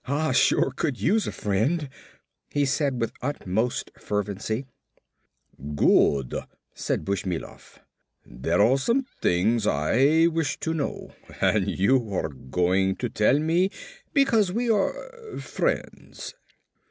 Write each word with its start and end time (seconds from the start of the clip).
"Ah 0.07 0.31
sure 0.31 0.71
could 0.71 0.99
use 0.99 1.27
a 1.27 1.31
friend," 1.31 1.87
he 2.49 2.65
said 2.65 2.99
with 2.99 3.13
utmost 3.21 3.91
fervency. 3.99 4.65
"Good!" 5.75 6.33
said 6.73 7.05
Bushmilov. 7.05 7.77
"There 8.25 8.59
are 8.63 8.79
some 8.79 9.03
things 9.03 9.67
I 9.67 10.25
wish 10.25 10.59
to 10.61 10.73
know 10.73 11.11
and 11.39 11.69
you 11.69 12.11
are 12.15 12.29
going 12.29 12.95
to 12.95 13.09
tell 13.09 13.35
to 13.35 13.39
me 13.41 13.69
because 14.11 14.51
we 14.51 14.71
are 14.71 15.37
friends." 15.39 16.33